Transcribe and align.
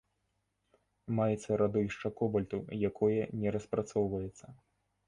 Маецца 1.19 1.59
радовішча 1.63 2.13
кобальту, 2.21 2.57
якое 2.93 3.17
не 3.45 3.49
распрацоўваецца. 3.59 4.45